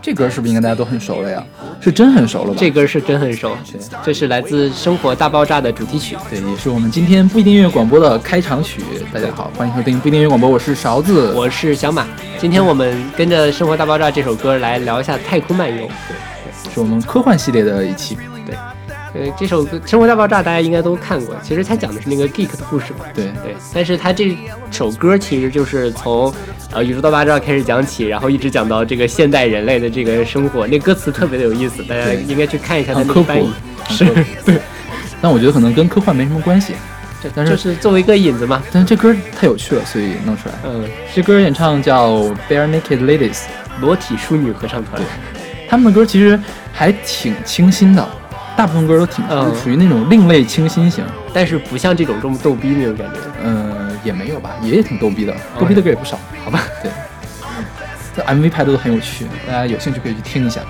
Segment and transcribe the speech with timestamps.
[0.00, 1.44] 这歌是不是应该大家都很熟了呀？
[1.78, 2.56] 是真很熟了吧？
[2.58, 3.54] 这歌是真很熟，
[4.02, 6.16] 这是来自《生活大爆炸》的主题曲。
[6.30, 8.80] 对，也是我们今天不一定音乐广播的开场曲。
[9.12, 11.34] 大家好，欢迎收听不一定音乐广播，我是勺子。
[11.34, 12.06] 我是小马，
[12.38, 15.86] 今天我们跟着《生活大爆炸》这首歌来聊一下太空漫游。
[16.08, 18.16] 对是我们科幻系列的一期。
[19.14, 23.06] 对，呃，这首歌《生活大爆炸》大家应该都看过，其实它讲的是那个 geek 的故事嘛。
[23.14, 24.36] 对对，但是它这
[24.72, 26.34] 首歌其实就是从
[26.72, 33.48] 呃宇宙大爆炸开始讲起，然后一直讲到这个现代人类的这个生活，那歌词特别的有意思，大家应该去看一下那个翻译。，
[33.88, 34.04] 是，
[34.44, 34.58] 对。
[35.22, 36.74] 但我觉得可能跟科幻没什么关系。
[37.22, 38.62] 这但是就是作为一个引子嘛。
[38.70, 40.54] 但是这歌太有趣了，所以弄出来。
[40.64, 42.16] 嗯，这歌演唱叫
[42.48, 43.44] Bare Naked Ladies，
[43.80, 45.00] 裸体淑女合唱团。
[45.66, 46.38] 他们的歌其实
[46.72, 48.06] 还挺清新的，
[48.56, 51.04] 大部分歌都挺嗯属于那种另类清新型。
[51.32, 53.18] 但是不像这种这么逗逼那种感觉。
[53.42, 56.60] 嗯，也没有吧，也挺逗逼的，逗逼的歌也不少， 好吧？
[56.82, 56.90] 对，
[58.16, 60.60] 这 MV 拍的都很有趣，大家有兴趣可以去听一下。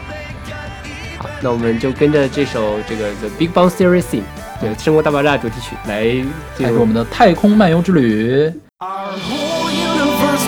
[1.19, 4.23] 好，那我们就跟着这首这个 The Big Bang Theory Theme，
[4.61, 6.25] 对《生活大爆炸》主题曲来进
[6.61, 8.53] 入开始我们的太空漫游之旅。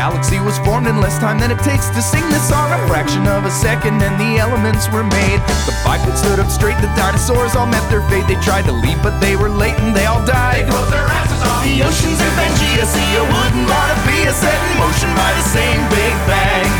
[0.00, 2.72] galaxy was formed in less time than it takes to sing this song.
[2.72, 5.40] A fraction of a second and the elements were made.
[5.68, 8.24] The bipeds stood up straight, the dinosaurs all met their fate.
[8.24, 10.64] They tried to leave, but they were late and they all died.
[10.64, 11.68] They closed their asses off.
[11.68, 15.44] The oceans of Pangea see a wouldn't wanna be a set in motion by the
[15.52, 16.70] same Big Bang.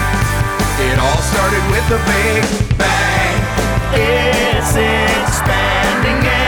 [0.89, 2.41] It all started with a Big
[2.81, 3.37] Bang.
[4.01, 6.40] It's expanding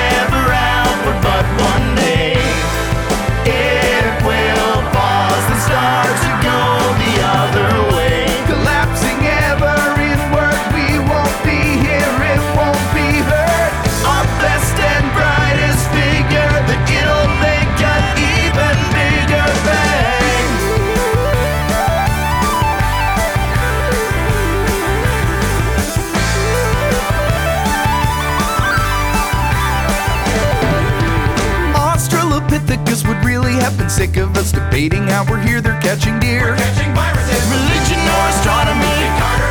[33.92, 36.56] sick of us debating how we're here, they're catching deer.
[36.56, 37.44] catching viruses.
[37.52, 38.96] Religion or astronomy,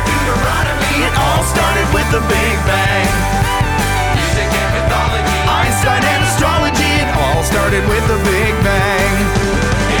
[0.02, 1.06] Deuteronomy.
[1.06, 3.06] it all started with the Big Bang.
[4.18, 9.14] Music and mythology, Einstein and astrology, it all started with the Big Bang.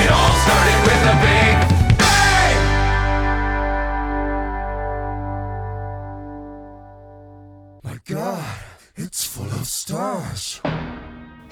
[0.02, 1.54] It all started with the Big
[2.02, 2.50] Bang.
[7.84, 8.58] My God,
[8.96, 10.60] it's full of stars.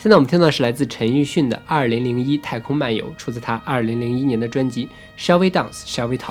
[0.02, 4.88] 现在我们听到的是来自陈奕迅的《二零零一太空漫游》，出自他二零零一年的专辑
[5.22, 6.30] 《Shall We Dance, Shall We Talk》。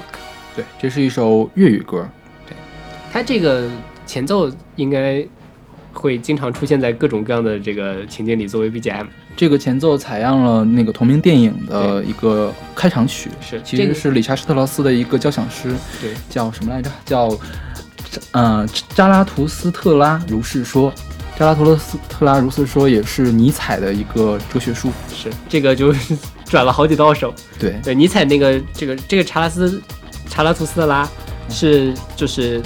[0.56, 2.09] 对，这是一首粤语歌。
[2.47, 2.58] 对
[3.13, 3.69] 它这个
[4.08, 5.24] 前奏应该
[5.94, 9.06] 会经常出现在各种各样的这个情景里作为 BGM。
[9.38, 16.90] 这个前奏采样了那个同名电影的一个开场曲，是其实是理查施特劳斯的一个交响诗，对，叫什么来着？
[17.06, 17.38] 叫
[18.31, 18.66] 呃
[18.96, 20.91] 扎拉图斯特拉如是说。
[21.40, 24.92] 扎拉图斯特拉如斯说也是尼采的一个哲学书。
[25.16, 25.96] 是这个就
[26.44, 27.34] 转了好几道手。
[27.58, 29.82] 对，对，尼采那个这个这个查拉斯
[30.28, 31.08] 查拉图斯特拉
[31.50, 32.62] 是就是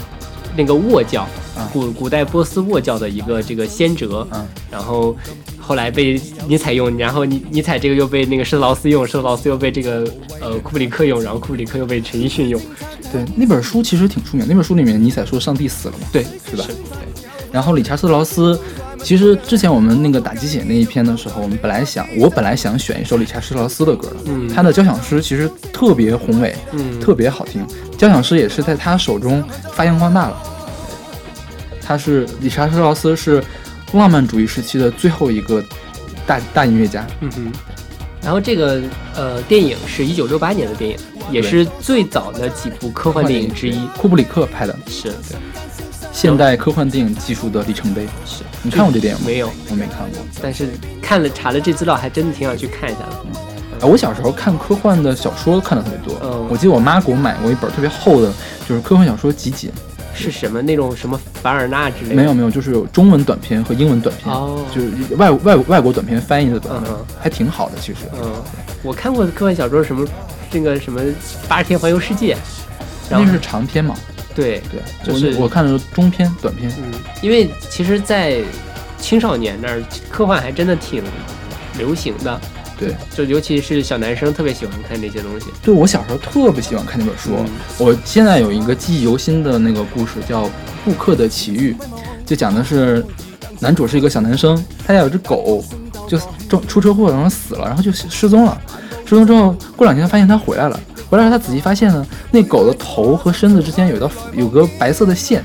[0.58, 5.16] 那个沃教，嗯古古代波斯沃教的一个这个先哲，嗯，然后
[5.60, 10.04] 后来被尼采用，然后尼尼采这个又被那个施特劳斯用，施特劳斯又被这个
[10.42, 12.60] 呃库布里克用，然后库布里克又被陈奕迅用，
[13.12, 14.48] 对，那本书其实挺出名。
[14.50, 16.66] 那本书里面尼采说上帝死了嘛，对，是吧？
[16.66, 16.76] 对。
[17.53, 18.59] 然后理查斯特劳斯，
[19.03, 27.63] 其实之前我们那个打鸡血那一篇的时候，我们本来想，我本来想选一首理查斯特劳斯的歌的，嗯他的交响诗其实特别宏伟，嗯特别好听。
[27.96, 29.44] 交响诗也是在他手中
[29.74, 30.38] 发扬光大了。
[31.80, 33.44] 他是理查斯特劳斯是
[33.94, 35.63] 浪漫主义时期的最后一个
[36.25, 37.52] 大大音乐家，嗯哼。
[38.24, 38.81] 然后这个
[39.16, 40.98] 呃电影是一九六八年的电影，
[41.30, 43.86] 也是最早的几部科幻电影之一。
[43.98, 45.13] 库布里克拍的是
[46.13, 48.06] 现代科幻电影技术的里程碑。
[48.25, 49.25] 是，你看过这电影吗？
[49.27, 50.19] 没有，我没看过。
[50.42, 50.69] 但是
[51.01, 53.86] 看了查了这资料，还真的挺想去看一下的。
[53.86, 56.18] 啊，我小时候看科幻的小说看的特别多。
[56.24, 58.31] 嗯我记得我妈给我买过一本特别厚的，
[58.69, 59.71] 就是科幻小说集锦。
[60.15, 62.16] 是什么那种什么凡尔纳之类的？
[62.16, 67.75] 没有没有，就是有中文短篇和英文短篇，哦就是外外外国短篇翻译的版本，嗯还挺好的。
[67.81, 68.31] 其实，嗯，
[68.83, 70.07] 我看过的科幻小说什么
[70.51, 71.01] 这个什么
[71.48, 72.38] 八十天环游世界，
[73.09, 73.95] 然后那是长篇嘛？
[74.35, 76.71] 对对，就是我我看的是中篇、短篇。
[76.77, 76.91] 嗯，
[77.21, 78.41] 因为其实，在
[78.97, 81.03] 青少年那儿科幻还真的挺
[81.77, 82.41] 流行的，
[82.77, 85.47] 对，就尤其是小男生特别喜欢看这些东西。
[85.62, 87.31] 对我小时候特别喜欢看那本书。
[87.38, 87.45] 嗯
[87.77, 90.45] 我现在有一个记忆犹新的那个故事，叫
[90.85, 91.75] 《布克的奇遇》，
[92.25, 93.06] 就讲的是
[93.59, 95.63] 男主是一个小男生，他家有只狗，
[96.07, 96.18] 就
[96.50, 98.59] 出出车祸然后死了，然后就失踪了。
[99.06, 100.80] 失踪之后，过两天发现他回来了，
[101.13, 105.44] 回来后他仔细发现呢，那狗的头和身子之间有一道有个白色的线，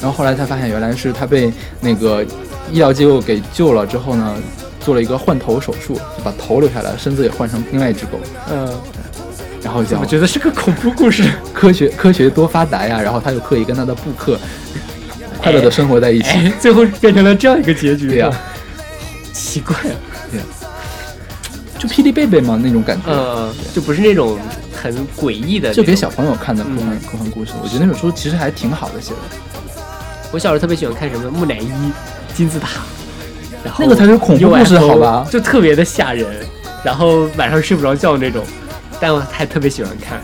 [0.00, 2.24] 然后后来才发现原来是他被那个
[2.70, 4.34] 医疗机构给救了之后呢，
[4.80, 8.18] 做了一个换头手术，就把头留下来，身子也换成另外一只狗，
[8.50, 8.72] 嗯，
[9.62, 11.30] 然后讲我觉得是个恐怖故事。
[11.52, 14.38] 科学科学多发达呀，然后他又可以跟他的布克
[15.42, 16.30] 快乐的生活在一起。
[16.38, 18.08] 哎，最后变成了这样一个结局。
[18.08, 18.30] 对呀、
[19.34, 19.92] 奇怪啊。
[21.82, 24.38] 就霹雳贝贝嘛那种感觉，嗯，就不是那种
[24.72, 27.50] 很诡异的，就给小朋友看的科幻、嗯科幻故事。
[27.60, 29.18] 我觉得那本书其实还挺好的写的，
[30.30, 31.68] 我小时候特别喜欢看什么木乃伊、
[32.34, 32.82] 金字塔，
[33.64, 36.24] 然后那个才是恐怖故事好吧就特别的吓人，
[36.84, 38.44] 然后晚上睡不着觉那种，
[39.00, 40.18] 但我还特别喜欢看。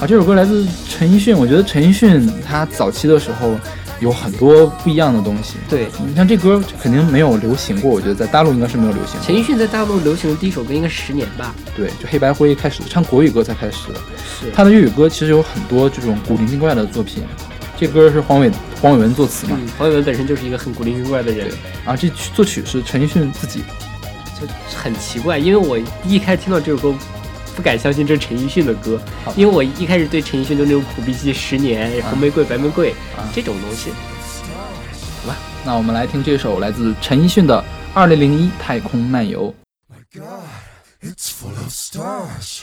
[0.00, 1.38] 啊，这首歌来自陈奕迅。
[1.38, 3.54] 我觉得陈奕迅他早期的时候
[4.00, 5.56] 有很多不一样的东西。
[5.68, 9.26] 对，你像这歌肯定没有流行过，我觉得在大陆应该是没有流行过。
[9.26, 11.54] 陈奕迅在大陆流行的第一首歌应该是《十年》吧？
[11.76, 13.94] 对，就黑白灰开始唱国语歌才开始的。
[14.18, 17.22] 是他的粤语歌其实有很多这种古灵精怪的作品。
[17.76, 18.50] 这歌是黄伟
[18.82, 21.48] 黄伟文作词嘛，嗯，黄伟文本身就是一个很古灵精怪的人，
[21.84, 23.62] 啊，这曲作曲是陈奕迅自己。
[24.40, 24.46] 就
[24.76, 26.94] 很奇怪，因为我一开始听到这首歌。
[27.58, 29.00] 不敢相信这是陈奕迅的歌，
[29.34, 33.90] 因为我一开始对陈奕迅就那种苦逼系十年、红玫瑰、白玫瑰啊这种东西，
[35.22, 37.60] 好吧那我们来听这首来自陈奕迅的
[37.92, 39.52] 《二零零一太空漫游》。
[41.02, 42.62] It's full of stars.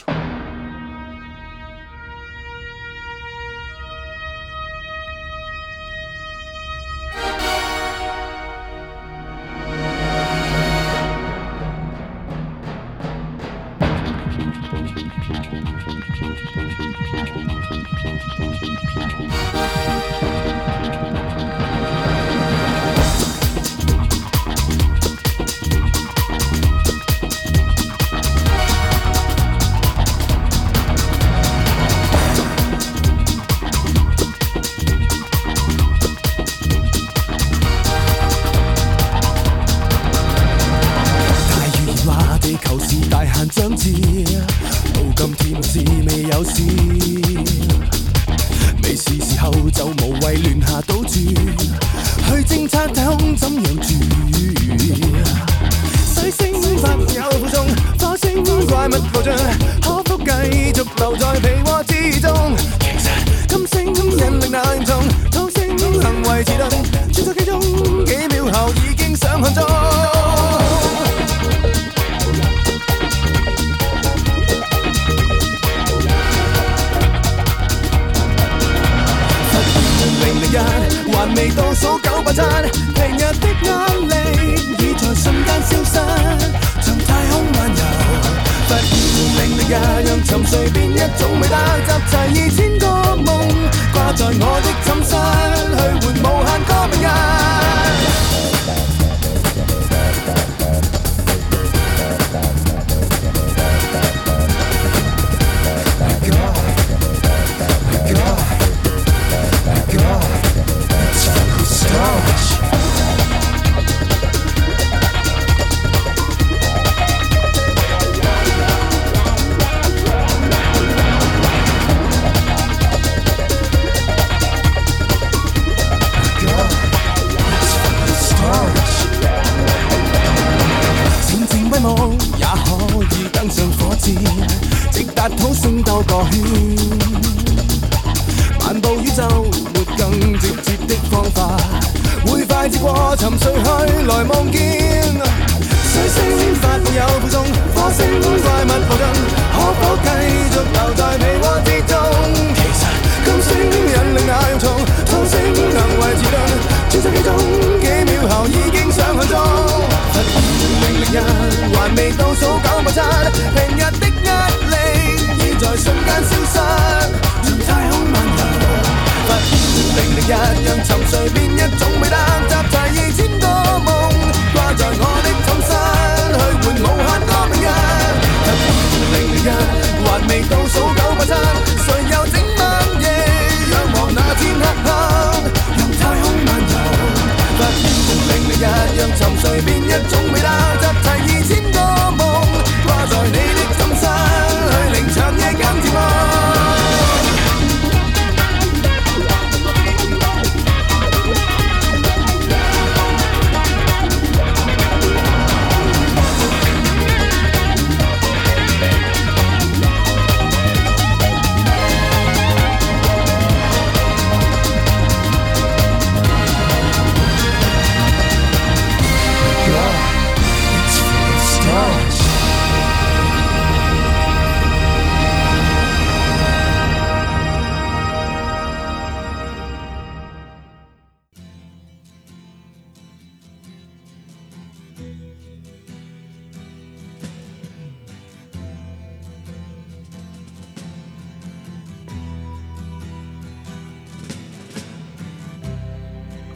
[91.46, 93.48] 回答，集齐二千个梦，
[93.92, 94.55] 挂在我。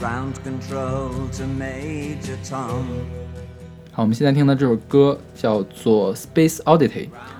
[0.00, 2.85] Ground control to Major Tom.
[3.92, 6.88] 好，我们现在听到这首歌叫做《Space Oddity》，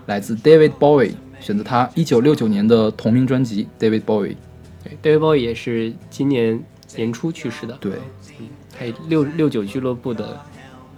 [0.05, 4.35] 来自 David Bowie，选择他1969年的同名专辑《David Bowie》。
[4.85, 6.62] 对，David Bowie 也是今年
[6.97, 7.93] 年初去世的，对，
[8.79, 10.38] 他也六六九俱乐部的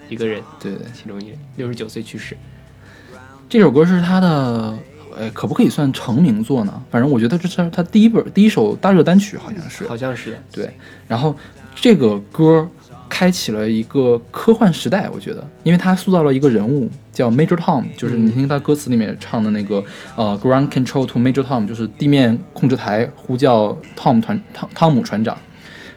[0.08, 2.36] 一个人，对对，其中一人，六十九岁去世。
[3.48, 4.76] 这首歌是他的，
[5.16, 6.82] 呃，可不可以算成名作呢？
[6.90, 9.86] 反正我觉得这是他第一本第一首大热单曲，好像是。
[9.88, 10.38] 好像是。
[10.50, 10.70] 对，
[11.06, 11.34] 然后
[11.74, 12.68] 这个歌
[13.08, 19.84] 开启了一个科幻时代，我觉得，因为他塑造了一个人物叫 Major Tom，就是你听他歌词里面唱的那个，
[20.16, 25.36] 呃，Ground Control to Major Tom，就是地面控制台呼叫 Tom 团汤汤姆船长。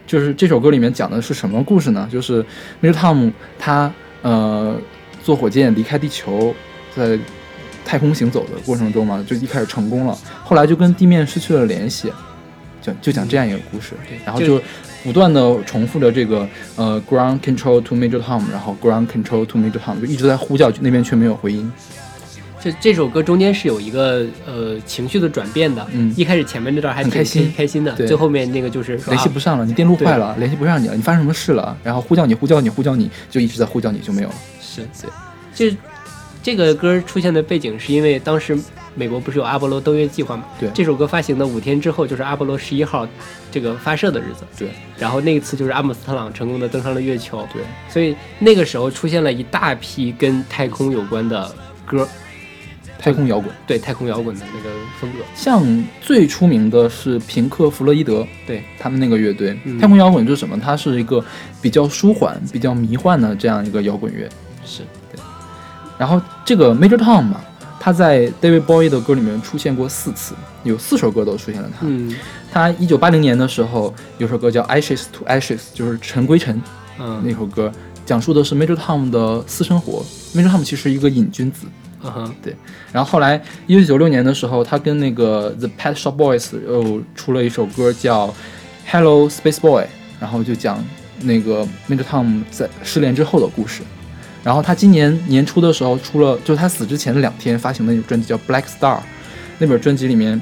[0.05, 2.07] 就是这首歌里面讲的是什么故事呢？
[2.12, 2.45] 就是
[2.81, 3.91] Major Tom 他
[4.22, 4.75] 呃
[5.24, 6.53] 坐火箭离开地球，
[6.95, 7.17] 在
[7.86, 12.12] 太空行走的过程中嘛，就一开始成功了，后来就跟地面失去了联系，
[12.82, 13.94] 就就讲这样一个故事。
[14.10, 14.60] 对然后就
[15.04, 21.72] 不断的重复着这个呃 ground control to Major Tom，然后 ground control to Major Tom，就一直在呼叫，那边却没有回音。
[22.60, 31.77] 这这首歌中间是有一个呃情绪的转变的，嗯一开始前面那段还挺开心开心的，最后面那个就是联系不上了，你电路坏了，联系不上你了，你发生什么事了？
[31.84, 34.36] 然后呼叫你，呼叫你，呼叫你，就一直在呼叫你，就没有了。
[34.60, 35.10] 是对，
[35.54, 35.77] 这
[36.45, 38.55] 这个歌出现的背景是因为当时
[38.93, 40.45] 美国不是有阿波罗登月计划嘛？
[40.59, 40.69] 对。
[40.75, 43.07] 这首歌发行的五天之后就是阿波罗十一号
[43.49, 44.69] 这个发射的日子，对。
[44.95, 51.51] 然后那一次就是阿姆斯特朗成功的登上了月球，对，所以那个时候出现了一大批跟太空有关的
[51.83, 52.07] 歌，
[52.99, 54.69] 太空摇滚，对太空摇滚的那个
[55.01, 58.61] 风格，像最出名的是平克·弗洛伊德，对。
[58.77, 59.57] 他们那个乐队。
[59.63, 59.79] 嗯。
[59.79, 60.59] 太空摇滚就是什么？
[60.63, 61.25] 它是一个
[61.59, 64.29] 比较舒缓、比较迷幻的这样一个摇滚乐。
[65.97, 67.41] 是然后这个 Major Tom 嘛，
[67.79, 70.33] 他在 David Bowie 的歌里面出现过四次，
[70.63, 71.85] 有四首歌都出现了他。
[71.87, 72.15] 嗯
[72.51, 76.61] 他一九八零年的时候有首歌叫《Ashes to Ashes》，就是尘归尘
[76.97, 77.71] 嗯那嗯首歌，
[78.05, 80.05] 讲述的是 Major Tom 的私生活。
[80.33, 81.67] Major Tom 其实一个瘾君子，
[82.01, 82.55] 嗯哼对
[82.93, 88.27] 然后后来一九九六年的时候，他跟那个 The Pet Shop Boys 又出了一首歌叫
[88.89, 89.83] 《Hello Space Boy》，
[90.19, 90.81] 然后就讲
[91.21, 93.81] 那个 Major Tom 在失联之后的故事。
[94.45, 98.97] 然后他今年年初的时候出了，就是他死之前的两天发行的那本专辑叫《Black Star》，
[99.57, 100.39] 那本专辑里面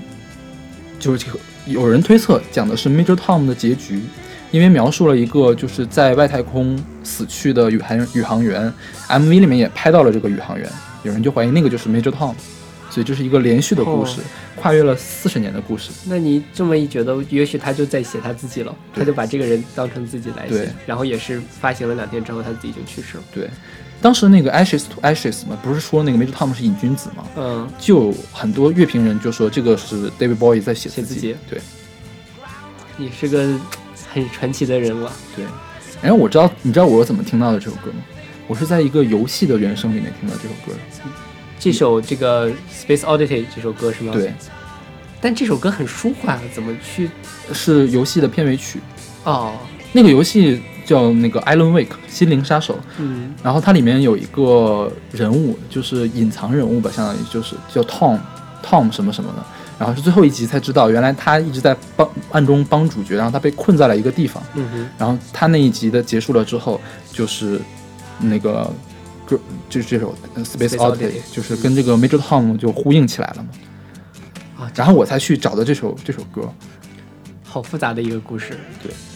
[1.00, 1.26] 就是
[1.66, 4.02] 有人推测讲的是 Major Tom 的结局，
[4.52, 8.74] 因为描述了一个就是在外太空死去的宇航宇航员
[9.08, 10.70] ，MV 里面也拍到了这个宇航员，
[11.04, 12.36] 有人就怀疑那个就是 Major Tom，
[12.90, 14.20] 所以这是一个连续的故事，
[14.58, 15.92] 跨越了四十年的故事。
[16.08, 23.24] 那你这么一觉得，也许他就在写他自己了，他就把这个人当成自己来写，然后也是发行了两天之后，他自己就去世了。
[23.34, 23.50] 对，
[24.04, 31.14] 当时那个 Ashes to Ashes 嘛，不是说那个 Major Tom 是瘾君子嘛，嗯，就很多乐评人就说这个是 David Bowie 在写自己。
[31.14, 31.62] 写自己对
[32.98, 33.58] 你是个
[34.14, 35.14] 很传奇的人物啊。
[35.38, 35.46] 对。
[36.02, 38.04] 然后我知道，你知道我是怎么听到的这首歌吗？
[38.46, 40.80] 我是在一个游戏的原声里面听到这首歌的。
[41.58, 42.50] 这首这个
[42.86, 44.12] 《Space Oddity》这首歌是吗？。
[44.12, 44.34] 对，
[45.22, 47.10] 但这首歌很舒缓，怎么去？
[47.54, 48.82] 是游戏的片尾曲。
[49.24, 49.54] 哦，
[49.94, 58.20] 那个游戏叫那个 Alan Wake 心灵杀手，嗯然后它里面有一个人物，就是隐藏人物吧，相当于就是叫 Tom
[58.64, 59.44] Tom 什么什么的。
[59.80, 64.42] 然后是最后一集才知道，原来他一直在帮暗中帮主角，然后他被困在了一个地方。
[64.54, 66.80] 嗯哼，然后他那一集的结束了之后，
[67.12, 67.60] 就是
[68.20, 68.72] 那个
[69.26, 69.38] 歌，
[69.68, 73.50] 就是这首呃 Space Space Oddity，Oddity 就是跟这个 Major Tom 就呼应起来了嘛。
[74.64, 76.48] 啊，然后我才去找的这首这首歌。
[77.44, 78.58] 好复杂的一个故事。
[78.82, 79.13] 对，嗯，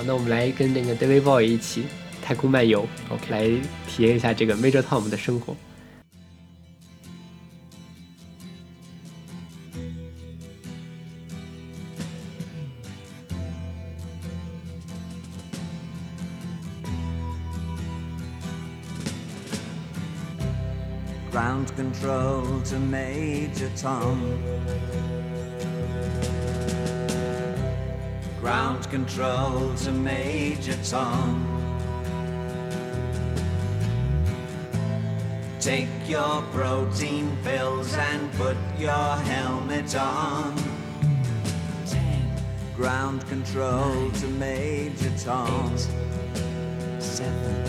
[0.00, 1.84] 好，那我们来跟那个 David Bowie 一起
[2.22, 3.46] 太空漫游 OK 来
[3.86, 5.54] 体验一下这个 Major Tom 的生活。
[21.30, 25.19] Ground control to Major Tom.
[28.40, 31.46] Ground control to Major Tom.
[35.60, 40.54] Take your protein pills and put your helmet on.
[42.76, 45.76] Ground control to Major Tom.
[46.98, 47.68] Seven,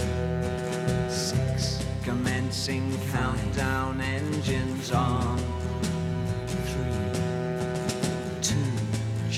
[1.10, 1.86] six.
[2.02, 5.51] Commencing countdown engines on.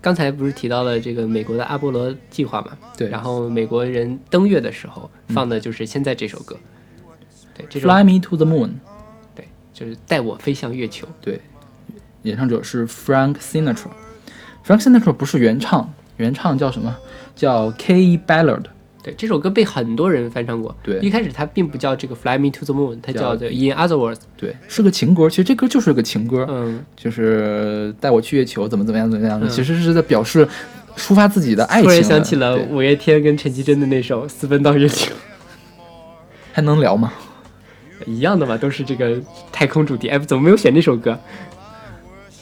[0.00, 2.78] 刚才不是提到了这个美国的阿波罗计划嘛？
[2.96, 6.56] 对然后美国人登月的时候放的就是现在这首歌。
[7.54, 8.70] 对，这首 Fly Me to the Moon，
[9.34, 11.08] 对，就是带我飞向月球。
[11.20, 11.40] 对，
[12.22, 13.88] 演唱者是 Frank Sinatra。
[14.64, 16.96] Frank Sinatra 不是原唱，原唱叫什么？
[17.34, 18.18] 叫 K.
[18.18, 18.64] Ballard。
[19.02, 20.74] 对，这首歌被很多人翻唱过。
[20.82, 24.18] 对一开始它并不叫这个 Fly Me to the Moon，它叫 In Other Words。
[24.36, 25.30] 对，是个情歌。
[25.30, 30.46] 其实这歌就是个情歌，嗯，就是带我去月球，怎么怎么样怎么样的，嗯其实是在表示
[30.96, 31.84] 抒发自己的爱情。
[31.84, 35.14] 突然想起了五月天跟陈绮贞的那首《私奔到月球》，
[36.52, 37.12] 还能聊吗？
[38.06, 40.08] 一样的嘛，都是这个太空主题。
[40.08, 41.18] 哎，怎么没有选这首歌？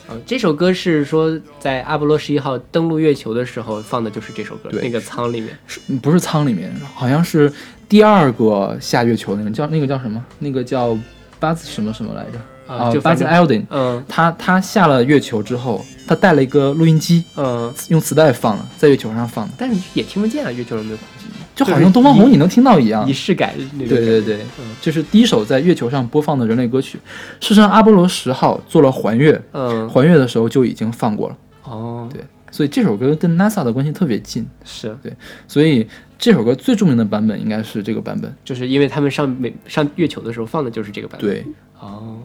[0.09, 5.57] 哦，这首歌是说在阿波罗十一号登陆月球的时候放的就是这首歌，对那个舱里面。
[5.67, 6.73] 是不是舱里面？
[6.95, 7.53] 好像是
[7.89, 10.25] 第二个下月球那个叫那个叫什么？
[10.39, 10.97] 那个叫
[11.41, 12.73] 巴兹什么什么来着？
[12.73, 13.65] 啊就巴兹反正 Aldrin。
[13.71, 23.13] 嗯他他下了月球之后，他带了一个录音机，嗯，用磁带放了，在月球上放的，但是也听不见啊，月球上没有空气，就好像东方红你能听到一样仪。
[23.13, 23.55] 式感。
[23.79, 26.99] 对对对，嗯这是第一首在月球上播放的人类歌曲。
[27.41, 31.39] 事实上，阿波罗十号做了环月，嗯，环月的时候就已经放过了。
[31.65, 34.47] 哦，对，所以这首歌跟 NASA 的关系特别近。
[34.65, 35.11] 是对，
[35.49, 35.87] 所以
[36.19, 38.33] 这首歌最著名的版本应该是这个版本。
[38.45, 41.45] 就是因为他们上美上月球的时候放的就是这个版本。，对，
[41.81, 42.19] 哦，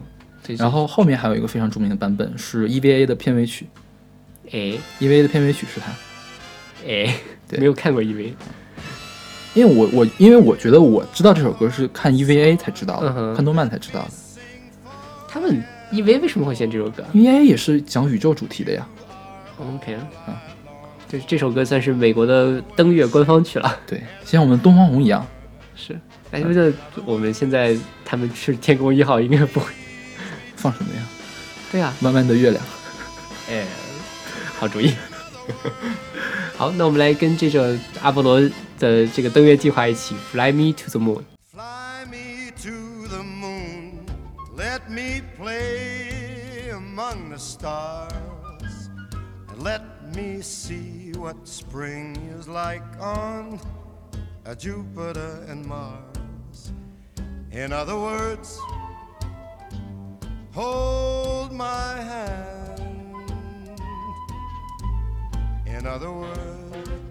[0.58, 3.66] 然后后面还有一个非常著名的版本是 EVA 的片尾曲
[4.52, 5.90] 哎，EVA 的片尾曲是它。
[6.86, 7.14] 哎，
[7.48, 8.32] 对没有看过 EV，
[9.54, 14.10] 因为我我因为我觉得我知道这首歌是看 EVA 才知道的，嗯看动漫才知道的。
[15.28, 15.62] 他们
[15.92, 18.86] EVA 为什么会选这首歌 EVA 也是讲宇宙主题的呀。
[19.58, 20.34] ？OK 啊嗯，
[21.08, 23.78] 就是这首歌算是美国的登月官方曲了。
[23.86, 25.26] 对，像我们东方红一样，
[25.76, 25.98] 是，
[26.30, 26.72] 哎，这
[27.04, 29.66] 我们现在他们是天宫一号，应该不会。
[30.56, 31.02] 放什么呀？
[31.70, 32.64] 对呀、弯弯的月亮。
[33.50, 33.64] 哎，
[34.58, 34.92] 好主意。
[36.56, 37.60] 好，那我们来跟这首
[38.00, 38.40] 阿波罗
[38.81, 41.23] 的这个登月计划一起，Fly me to the moon。
[41.51, 44.05] Fly me to the moon,
[44.55, 48.11] let me play among the stars,
[49.49, 49.81] and let
[50.15, 53.59] me see what spring is like on
[54.45, 56.71] uh, Jupiter and Mars.
[57.51, 58.59] In other words,
[60.51, 62.81] hold my hand.
[65.65, 67.10] In other words,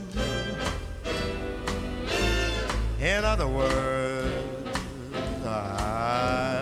[3.01, 4.29] In other words,
[5.43, 6.60] I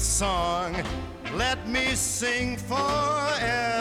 [0.00, 0.74] song.
[1.34, 3.75] Let me sing forever.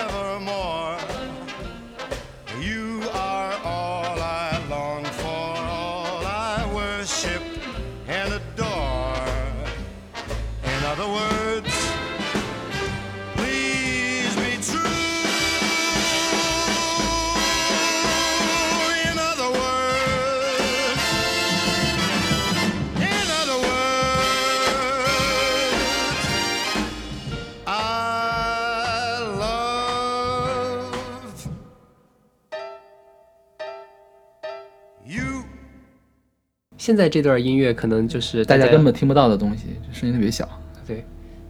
[36.85, 40.47] 现在这段音乐可能就是大家根本听不到的东西，声音特别小。
[40.85, 41.03] 对，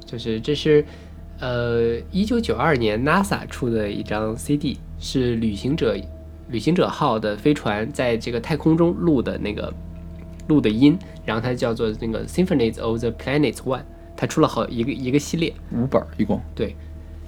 [0.06, 0.86] 就是这是
[1.42, 5.94] 呃一九九二年 NASA 出的一张 CD，是旅行者
[6.48, 9.74] 旅行者号的飞船在这个太空中录的那个
[10.48, 13.84] 录的音，然后它叫做那个 Symphonies of the Planets One，
[14.16, 16.74] 它出了好一个一个系列，五本儿一共，对。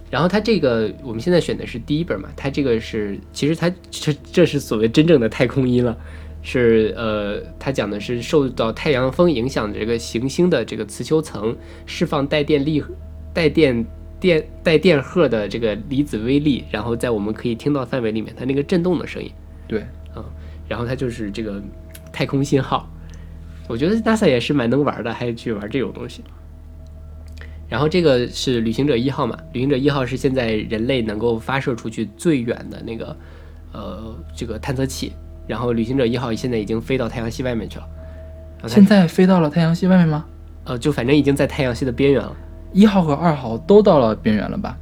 [0.10, 5.98] 然后它这个我们现在选的是第一本嘛，它这个是其实它这这是所谓真正的太空音了，
[6.49, 11.53] 是呃，它讲的是受到太阳风影响的这个行星的这个磁球层
[11.86, 12.81] 释放带电力、
[13.33, 13.86] 带电
[14.17, 19.29] 电带电荷的这个离子微粒，然后在我们可以听到范围里面，它那个震动的声音，
[19.67, 20.23] 对，嗯，
[20.69, 21.62] 然后它就是这个
[22.13, 22.89] 太空信号。
[23.67, 26.23] 我觉得 NASA 也是蛮能玩的，还去玩这种东西。
[27.67, 29.38] 然后这个是旅行者一号嘛？
[29.51, 33.17] 旅行者一号是现在人类能够发射出去最远的那个
[33.73, 35.12] 呃这个探测器。
[35.47, 37.88] 然后旅行者一号现在已经飞到太阳系外面去了。
[38.67, 40.25] 现在飞到了太阳系外面吗？
[40.65, 42.36] 呃就反正已经在太阳系的边缘了。
[42.73, 44.77] 一号和二号都到了边缘了吧？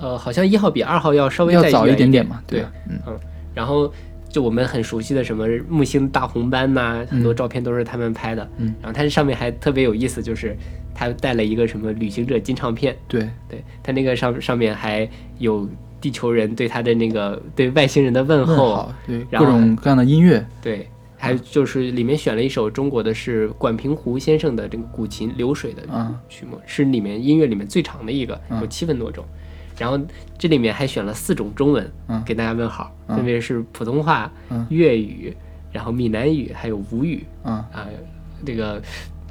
[0.00, 3.16] 呃，好像一号比二号要稍微再要早一点点嘛，对嗯，
[3.54, 3.90] 然后
[4.28, 8.48] 就我们很熟悉的什么木星大红斑呐、很多照片都是他们拍的。
[8.56, 10.56] 嗯然后它这上面还特别有意思，就是
[10.92, 15.68] 它带了一个什么旅行者金唱片，对，对，它那个上上面还有
[16.02, 18.92] 地球人对他的那个对外星人的问问候，
[19.30, 20.86] 各种各样的音乐，对。
[21.16, 29.24] 还有就是里面选了一首中国的是管平湖先生的这个古琴《流水》的嗯曲目，是里面音乐里面最长的一个，有嗯七分多钟。
[29.78, 29.96] 然后
[30.36, 35.32] 这里面还选了四种中文，嗯给大家问好，嗯分别是普通话、嗯粤语，
[35.70, 37.86] 然后闽南语，还有吴语嗯，啊。
[38.44, 38.82] 这个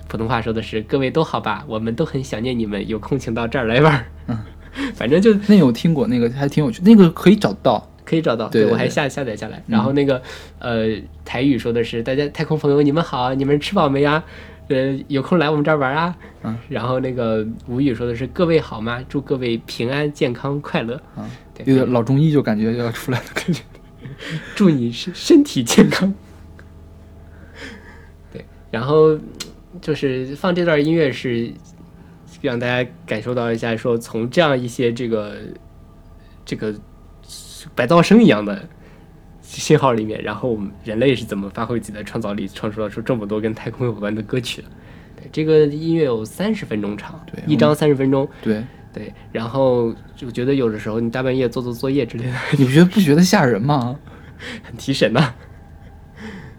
[0.08, 4.40] 普通话说的是“各位都好吧，我们都很想念你们，有空请到这儿来玩儿。”嗯，
[4.96, 9.62] 反正就那有听过那个还挺有趣，那个可以找到，可以找到，对我还下下载下来。
[9.68, 10.22] 然后那个
[10.60, 10.88] 呃
[11.26, 14.24] 台语说的是：“大家太空朋友你们好，你们吃饱没呀？
[14.70, 19.04] 呃，有空来我们这儿玩啊。”嗯，然后那个吴语说的是：“各位好吗？
[19.10, 20.96] 祝各位平安、健康、快乐。
[21.16, 21.30] 啊，
[21.64, 23.62] 对老中医就感觉要出来了感觉。
[24.56, 26.14] 祝你身身体健康。
[28.32, 29.18] 对，然后
[29.82, 31.52] 就是放这段音乐是
[32.42, 35.38] 让大家感受到一下，说从这样一些这个
[36.44, 36.74] 这个
[37.76, 38.68] 白噪声一样的
[39.42, 44.68] 信号里面，然后我们人类是怎么发挥自己的创造力，创作出这么多跟太空有关的歌曲的。
[45.16, 48.28] 对，这个音乐有三十分钟长，对一张三十分钟。
[48.42, 53.98] 对，对，然后就觉得有的时候你大半夜做做作业之类的，你不觉得不觉得吓人吗？
[54.64, 55.36] 很提神呐、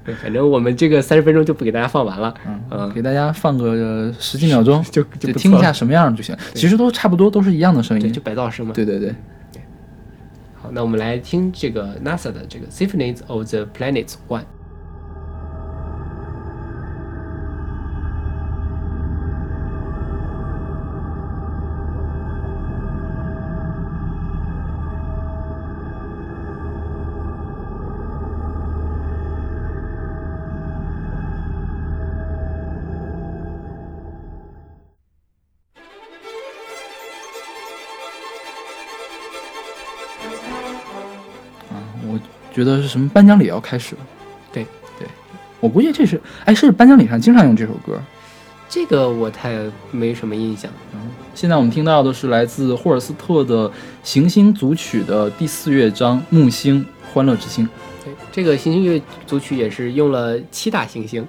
[0.04, 2.34] 对， 反正我们这个三十分钟就不给大家放完了，
[2.70, 6.36] 嗯，给大家放个十几秒钟， 就就听一下什么样就行。
[6.54, 8.20] 其实都差不多，都是一样的声，音就。
[8.20, 8.72] 白噪声嘛。
[8.74, 9.14] 对对对，
[10.60, 14.44] 好，那我们来听这个 NASA 的这个 Symphonies of the Planets One。
[42.62, 44.00] 觉得是什么颁奖礼要开始了。
[44.52, 44.64] 对
[44.98, 45.08] 对，
[45.60, 48.00] 我估计这是，哎，是颁奖礼上经常用这首歌。
[48.68, 49.58] 这个我太
[49.90, 50.70] 没什么印象。
[50.94, 51.00] 嗯
[51.34, 53.66] 现在我们听到的是来自霍尔斯特的
[54.02, 57.64] 《行星组曲》的第四乐章《木星欢乐之星》。
[58.04, 61.26] 对，这个行星乐组曲也是用了七大行星，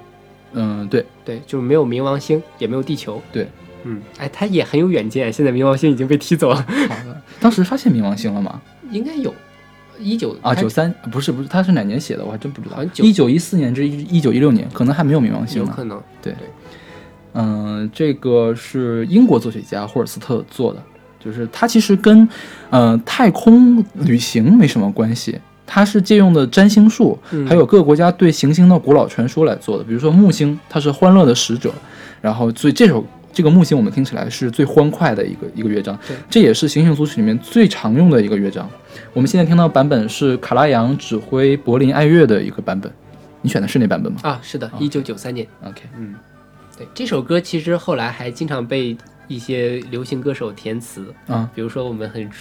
[0.52, 3.22] 嗯，对对，就是没有冥王星，也没有地球。
[3.32, 3.48] 对，
[3.84, 5.32] 嗯，哎，他也很有远见。
[5.32, 7.22] 现在冥王星已经被踢走了，好的。
[7.39, 8.62] 当时发现冥王星了吗？
[8.91, 9.34] 应该有
[10.00, 12.24] 一九啊，九三不是不是，他是哪年写的？
[12.26, 12.92] 我还真不知道好像。
[12.94, 15.68] 9一九一四年至一九一六年，可能还没有冥王星呢。
[15.70, 16.02] 有可能。
[16.22, 16.36] 对，
[17.34, 20.82] 嗯，这个是英国作曲家霍尔斯特做的，
[21.20, 22.28] 就是他其实跟
[22.70, 29.84] 呃太空旅行没什么关系，他是借用的占星术，嗯还有各个国家对行星的古老传说来做的。
[29.84, 31.74] 比如说木星，它是欢乐的使者，
[32.22, 35.98] 然后所以这首这个木星我们听起来是最欢快的一个一个乐章。
[36.08, 38.69] 对，这也是行星组曲里面最常用的一个乐章。
[39.12, 42.91] 我们现在听到版本是卡拉扬指挥柏林爱乐的一个版本，
[43.41, 44.19] 你选的是那版本吗？
[44.22, 45.48] 啊，是的，一九九三年。
[45.63, 46.13] ？OK，嗯，
[46.78, 48.96] 对，这首歌其实后来还经常被
[49.28, 51.50] 一些流行歌手填词，啊。
[51.56, 52.36] 比如说我们很著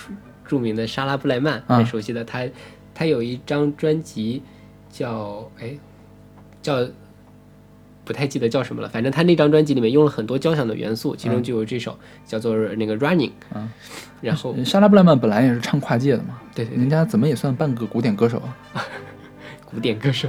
[0.46, 1.78] 著名的莎拉布莱曼，啊。
[1.78, 2.46] 很熟悉的，他
[2.94, 4.42] 他有一张专辑
[4.90, 5.74] 叫哎
[6.60, 6.86] 叫
[8.04, 13.68] 不太记得叫什么了，反正他那张专辑里面用了很多交响的元素，其中就有这首叫做那个 Running，啊
[14.20, 16.78] 然后莎拉布莱曼本来也是唱跨界的嘛，对对对。
[16.78, 18.56] 人家怎么也算半个古典歌手啊？
[19.70, 20.28] 古典歌手，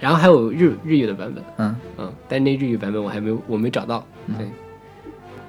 [0.00, 4.46] 然后还有日日语的版本，嗯，嗯，但那日语版本我还没有我没找到，对，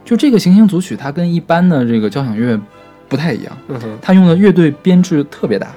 [0.04, 2.60] 就这个行星组曲，它跟一般的这个交响乐
[3.10, 5.74] 不太一样，嗯，它用的乐队编制特别大，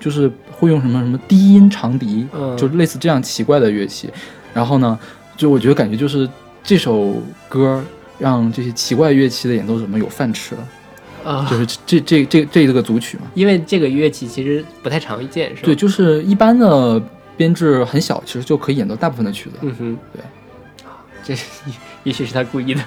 [0.00, 2.56] 就是会用什么什么低音长笛，嗯。
[2.56, 4.10] 就类似这样奇怪的乐器。
[4.54, 4.98] 然后呢，
[5.38, 6.28] 就我觉得感觉就是
[6.62, 7.14] 这首
[7.48, 7.82] 歌
[8.18, 10.68] 让这些奇怪乐器的演奏者们有饭吃了，
[11.24, 13.22] 啊，就是这这这这这个组曲嘛。
[13.34, 15.62] 因为这个乐器其实不太常见，是吧？
[15.64, 17.00] 对，，就是一般的
[17.36, 19.56] 编制很小，其实就可以演奏大部分的曲子。
[19.62, 20.20] 嗯哼，对
[20.84, 21.44] 啊，这是
[22.02, 22.82] 也许是他故意的，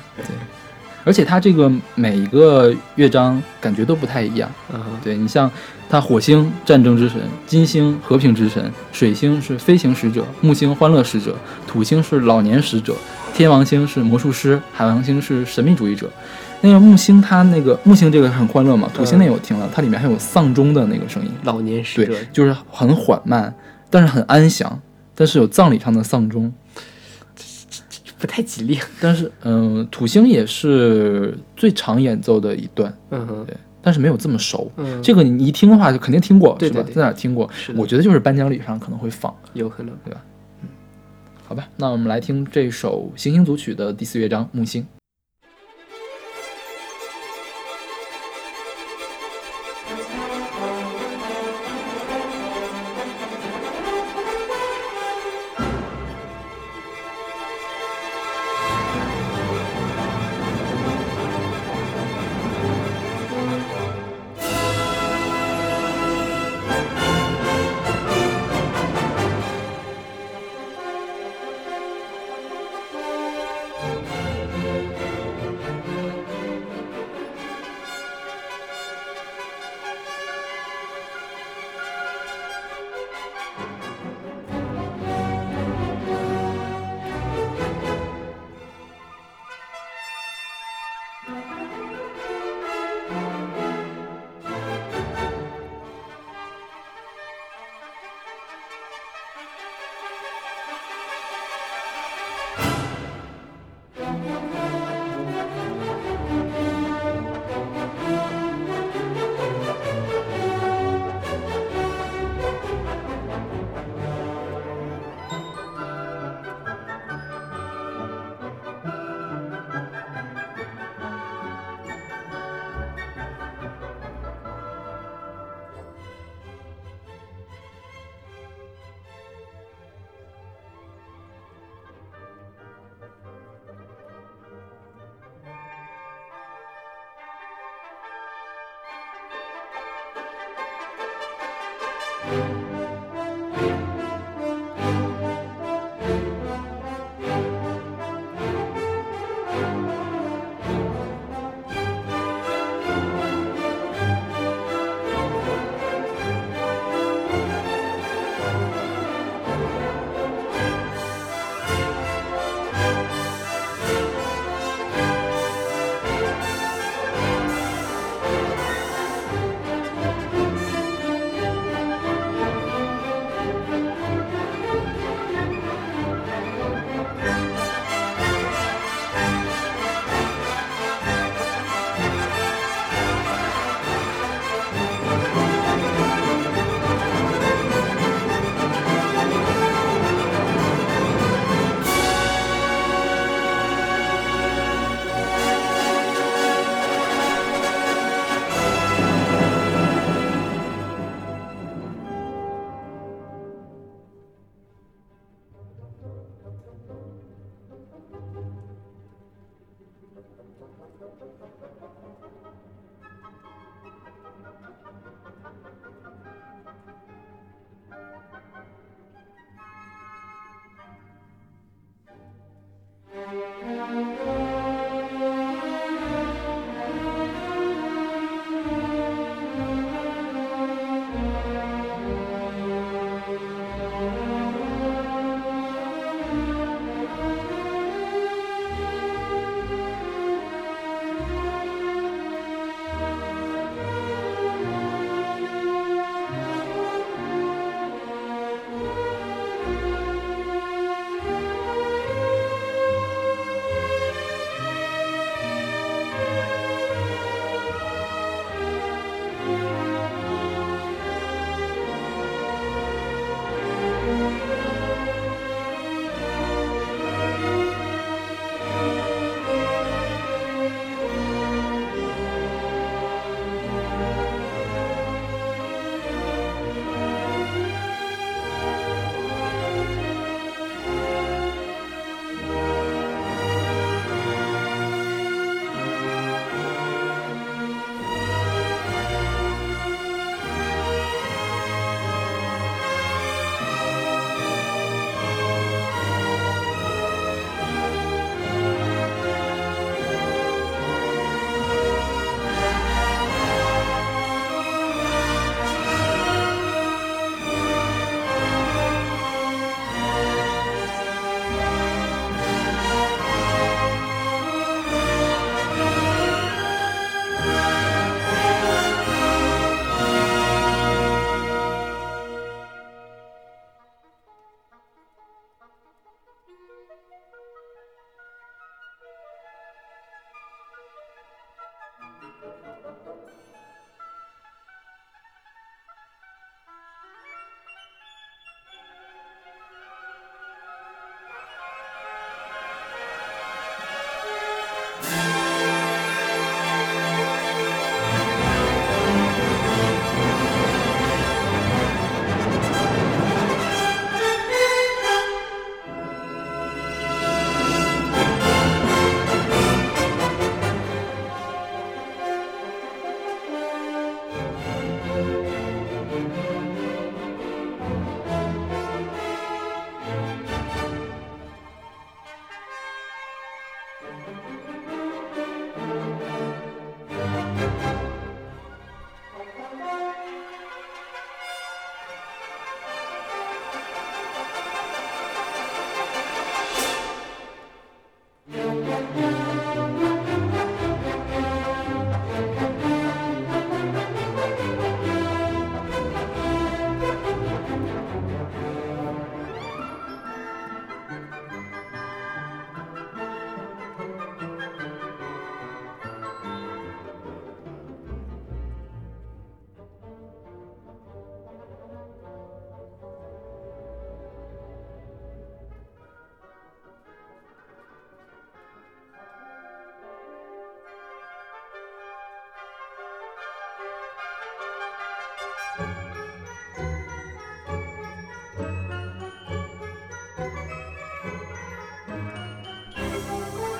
[1.04, 4.50] 而且它这个每一个乐章感觉都不太一样。
[4.74, 5.50] 嗯，对你像
[5.90, 11.36] 它火星战争之神，金星和平之神，水星是飞行使者，木星欢乐使者，
[11.68, 12.96] 土星是老年使者，
[13.34, 16.10] 天王星是魔术师，海王星是神秘主义者。
[16.64, 23.52] 那个木星它那个木星这个很欢乐嘛，土星那个我听了，它里面还有丧钟的那个声音，老年使者对，就是很缓慢，
[23.90, 24.80] 但是很安详，
[25.16, 26.54] 但是有葬礼上的丧钟。
[28.22, 34.72] 不太吉利，但是，嗯、土星也是最常演奏的一段，嗯哼，对，但是没有这么熟。
[34.78, 36.60] 嗯，这个你一听的话，就肯定听过，是吧？
[36.60, 37.50] 对对对在哪听过？
[37.52, 39.98] 是我觉得就是颁奖礼上可能会放，有可能。
[40.06, 40.24] 对吧？
[40.62, 40.70] 嗯
[41.48, 41.68] 好吧？
[41.78, 44.84] 那我们来听这首行星组曲的第四乐章《木星》。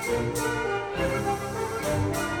[0.04, 0.36] Thank
[2.16, 2.31] you.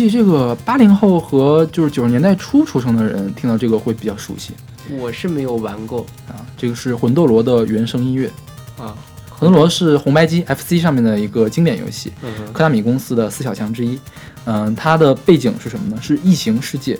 [0.00, 4.54] 计这个八零后和就是九十年代初出生的人听到这个会比较熟悉
[4.98, 6.40] 我是没有玩过啊。
[6.56, 8.30] 这个是魂斗罗的原声音乐，
[8.78, 8.96] 啊，
[9.28, 13.98] 魂斗罗是红白机 FC 上面的一个经典游戏，嗯哼科纳米公司的四小强之一。
[14.46, 16.00] 嗯、它的背景是什么呢？
[16.00, 16.98] 是异形世界，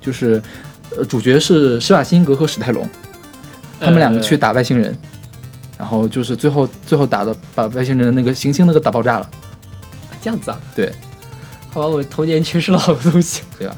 [0.00, 0.42] 就是
[0.96, 2.88] 呃主角是施瓦辛格和史泰龙，
[3.78, 4.96] 他们两个去打外星人，
[5.76, 9.30] 然后就是最后最后打的把外星人的那个行星那个打爆炸了，
[10.22, 10.58] 这样子啊？
[10.74, 10.90] 对
[11.70, 13.42] 好吧，我童年缺失了好多东西。
[13.58, 13.76] 对吧？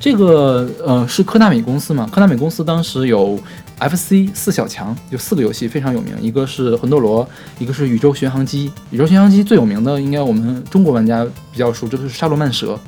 [0.00, 2.06] 这个呃是科纳米公司嘛？
[2.12, 3.38] 科纳米公司当时有
[3.78, 7.26] FC 四小强，有四个游戏非常有名，一个是魂斗罗，
[7.58, 8.70] 一个是宇宙巡航机。
[8.90, 12.78] 宇宙巡航机最有名的应该我们中国玩家比较熟知的是沙罗曼蛇，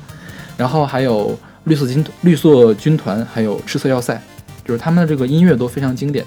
[0.55, 4.21] 然后还有绿色军绿色军团，还有赤色要塞，
[4.63, 6.23] 就是他们的这个音乐都非常经典。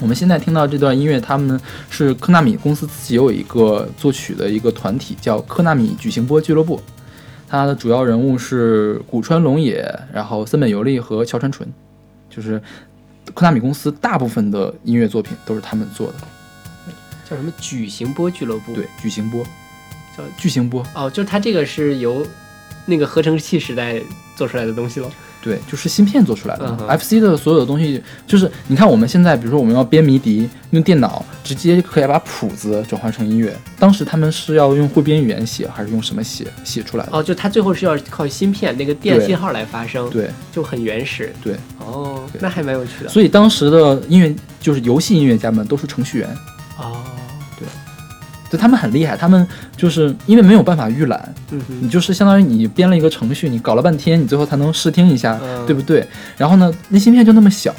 [0.00, 1.60] 我们现在听到这段音乐，他们
[1.90, 6.80] 是科纳米公司自己有一个作曲的一个团体，叫科纳米矩形波俱乐部。
[7.48, 9.82] 它的主要人物是古川龙也，
[10.12, 11.66] 然后森本由利和桥川纯，
[12.28, 12.60] 就是
[13.34, 16.14] 科纳米公司大部分的音乐作品都是他们做的。
[17.28, 18.74] 叫什么矩形波俱乐部？
[18.74, 19.44] 对，，矩形波，
[20.16, 22.26] 叫矩形波，哦，就是它这个是由
[22.88, 24.00] 那个合成器时代
[24.34, 25.08] 做出来的东西了。
[25.40, 26.66] 对，就是芯片做出来的。
[26.66, 33.56] 嗯哼 FC 的所有的东西，就是你看我们现在，比如说我们要编迷笛，用电脑直接可以把谱子转换成音乐。
[33.78, 37.10] 当时他们是要用汇编语言写，还是用什么写写出来的？
[37.12, 41.32] 哦，就它最后是要靠芯片那个电信号来发声，，对就很原始。
[41.42, 43.08] 对，哦，对那还蛮有趣的。
[43.08, 46.28] 所以当时的音乐就是游戏音乐家们都是程序员。
[46.76, 47.00] 哦，
[48.50, 49.46] 就他们很厉害，他们
[49.76, 56.06] 就是因为没有办法预览，嗯，你就是相当于你编了一个程序，你搞了半天，你最后才能试听一下，嗯对不对？
[56.36, 57.74] 然后呢，那芯片就那么小，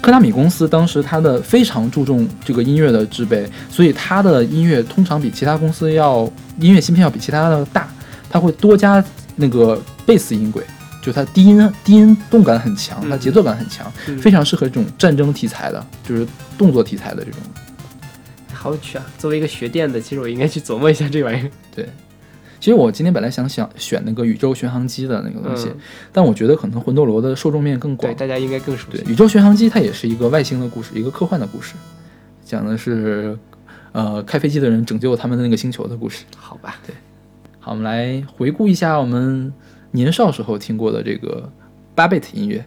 [0.00, 6.30] 科纳米公司当时它的非常注重这个音乐的制备，所以它的音乐通常比其他公司要
[6.60, 7.88] 音乐芯片要比其他的大，
[8.30, 9.04] 它会多加
[9.36, 10.62] 那个贝斯音轨。
[11.00, 16.26] 就它低音低音动感很强，它嗯节奏感很强，嗯非常适合这种战争题材的，就是
[16.58, 17.40] 动作题材的这种
[18.58, 19.06] 好有趣啊！
[19.16, 21.50] 作为一个学电的，其实我应该去琢磨一下这玩意儿。
[21.74, 21.88] 对，
[22.58, 25.76] 其实我今天本来想想选那个宇宙巡航机的那个东西，嗯
[26.12, 28.18] 但我觉得可能魂斗罗的受众面更广对，。
[28.18, 28.98] 大家应该更熟悉。
[28.98, 31.74] 对宇宙巡航机它也是一个外星的故事，一个科幻的故事，
[32.44, 33.38] 讲的是
[33.92, 36.24] 呃开飞机的人拯救他们的那个星球的故事。
[36.36, 36.92] 好吧，对，
[37.60, 39.52] 好，我们来回顾一下我们
[39.92, 41.50] 年少时候听过的这个
[41.94, 42.64] 八 bit 音乐。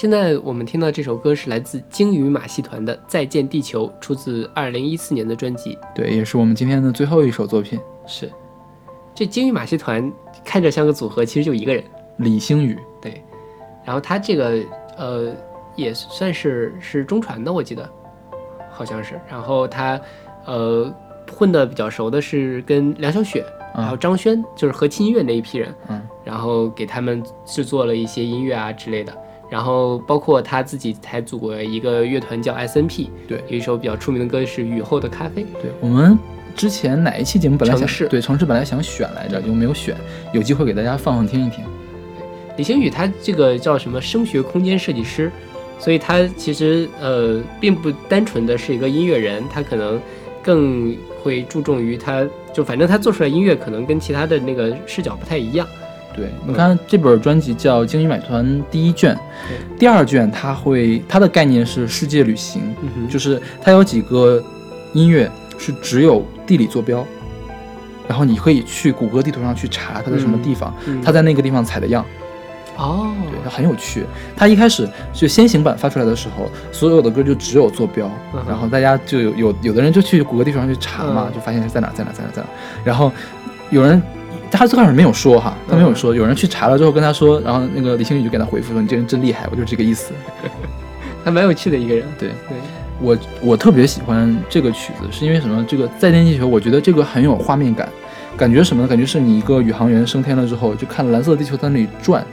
[0.00, 5.78] 现在我们听到这首歌是来自鲸鱼马戏团的《再见地球》，出自二零一四年的专辑。
[5.94, 8.32] 对，也是我们今天的最后一首作品，是，
[9.14, 10.10] 这鲸鱼马戏团
[10.42, 11.84] 看着像个组合，其实就一个人。
[12.16, 12.78] 李星宇。
[12.98, 13.22] 对，
[13.84, 14.64] 然后他这个
[14.96, 15.34] 呃
[15.76, 17.86] 也算是是中传的，我记得
[18.70, 19.20] 好像是。
[19.28, 20.00] 然后他
[20.46, 20.90] 呃
[21.30, 23.44] 混的比较熟的是跟梁晓雪
[23.74, 25.74] 嗯还有张轩，就是和亲音乐那一批人。
[25.88, 29.14] 嗯，然后给他们制作了一些音乐啊之类的。
[29.50, 35.42] 然后包括他自己还组过一个乐团叫 S.N.P，对有一首比较出名的歌是《雨后的咖啡》。
[35.60, 36.16] 对我们
[36.54, 39.96] 之前哪一期节目本来想城市对城市本来想选来着，就没有选，
[40.32, 41.64] 有机会给大家放放听一听。
[42.56, 45.30] 李星宇他这个叫什么声学空间设计师，
[45.78, 50.00] 所以他其实呃并不单纯的是一个音乐人，他可能
[50.42, 55.66] 更会注重于他就反正他做出来音乐可能跟其他的那个视角不太一样。
[56.12, 59.16] 对，你看这本专辑叫《鲸鱼买团》第一卷，
[59.78, 64.42] 第二卷它会它的概念是世界旅行，嗯，就是它有几个
[64.92, 67.06] 音乐是只有地理坐标，
[68.08, 72.04] 然后你可以去谷歌地图上去查它在什么地方，嗯它在那个地方采的样，
[72.76, 74.04] 哦，对，它很有趣。
[74.36, 81.34] 它一开始就先行版发出来的时候，所有的歌就只有坐标，嗯然后大家就有有有的人就去谷歌地图上去查嘛，嗯。
[81.34, 82.48] 就发现是在哪在哪在哪在哪，
[82.84, 83.12] 然后
[83.70, 84.02] 有人。
[84.50, 86.14] 他最开始没有说哈，他没有说。
[86.14, 90.12] 有人去查了之后跟他说，然后那个李星宇就给他回复说：“你这人真厉害，我就是这个意思。
[91.24, 92.04] 还蛮有趣的一个人。
[92.18, 92.56] 对对，
[93.00, 95.64] 我我特别喜欢这个曲子，是因为什么？
[95.68, 97.88] 这个《再见地球》，我觉得这个很有画面感，
[98.36, 98.88] 感觉什么呢？
[98.88, 102.24] 感觉是你一个宇航员升天了之后，就看蓝色的地球在那里转，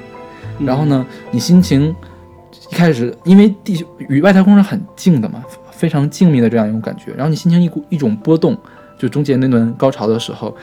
[0.60, 1.94] 嗯然后呢，你心情
[2.72, 8.58] 一开始因为地球与外太空是很近的嘛，非常静谧的这样一种感觉，然后你心情一股一种波动，
[8.98, 10.56] 就中间那段高潮的时候，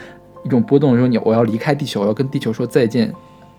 [0.45, 3.13] 一种波动，说你我要离开地球，我要跟地球说再见。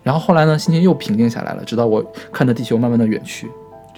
[0.03, 3.49] 然后后来呢，心情又平静下来了，直到我看着地球慢慢的远去。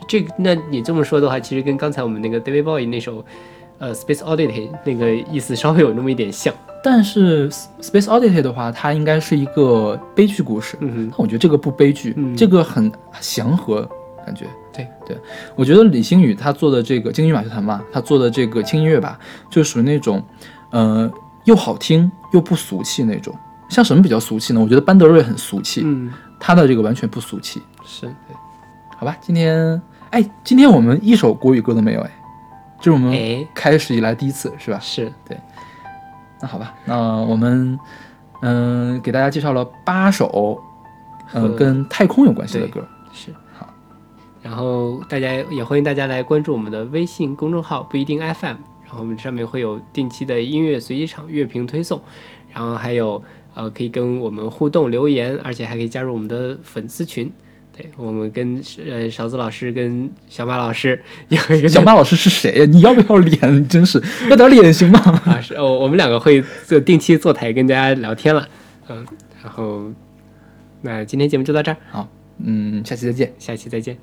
[0.07, 3.25] 这个，那你这么说的话，其实跟刚才我们那个 David Bowie 那首，
[3.77, 6.53] 呃，Space Oddity 那个意思稍微有那么一点像。
[6.81, 7.49] 但是
[7.81, 13.81] Space Oddity 的话，它应该是一个悲剧故事，嗯但我觉得这个不悲剧，嗯这个很祥和
[14.25, 14.45] 感觉。
[14.71, 15.17] 对对，
[15.55, 19.19] 我觉得李星宇他做的这个鲸鱼马戏团嘛，他做的这个轻音乐吧，
[19.49, 20.23] 就属于那种，
[20.69, 21.11] 呃，
[21.47, 23.33] 又好听又不俗气那种。
[23.69, 24.61] 像什么比较俗气呢？
[24.61, 27.61] 我觉得班德瑞很俗气，嗯，他的这个完全不俗气。
[27.83, 28.35] 是对。
[28.97, 32.11] 好吧，今天，哎，今天我们一首国语歌都没有，哎，
[32.79, 34.79] 这是我们哎开始以来第一次，是吧？
[34.81, 35.37] 是对，
[36.41, 37.77] 那好吧，那我们
[38.41, 40.61] 嗯、给大家介绍了八首
[41.33, 42.87] 嗯、和跟太空有关系的对歌。
[43.11, 43.67] 是好。
[44.41, 48.55] 然后大家也欢迎大家来关注我们的微信公众号不一定 FM，
[48.87, 52.01] 然后我们上面会有定期的音乐随机场乐评推送，
[52.53, 53.21] 然后还有
[53.53, 57.31] 呃可以跟我们互动留言，而且还可以加入我们的粉丝群。
[57.75, 58.59] 对我们跟
[58.89, 62.65] 呃勺子老师跟小马老师 有一个小马老师是谁呀？
[62.65, 63.55] 你要不要脸？
[63.55, 64.99] 你真是要点脸行吗？
[65.27, 68.47] 啊是哦，我们两个会做定期坐台跟大家聊天了，
[68.89, 69.05] 嗯，
[69.43, 69.91] 然后
[70.81, 72.09] 那今天节目就到这儿，好，
[72.43, 73.31] 嗯，下期再见。
[73.37, 73.95] 下期再见。